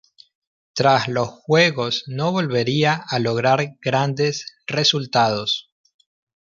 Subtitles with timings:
[0.73, 5.69] Tras los Juegos no volvería a lograr grandes resultados.